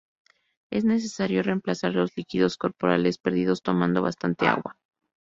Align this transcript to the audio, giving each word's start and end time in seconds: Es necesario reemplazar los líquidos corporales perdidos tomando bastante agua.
Es 0.71 0.83
necesario 0.83 1.43
reemplazar 1.43 1.93
los 1.93 2.17
líquidos 2.17 2.57
corporales 2.57 3.19
perdidos 3.19 3.61
tomando 3.61 4.01
bastante 4.01 4.47
agua. 4.47 4.75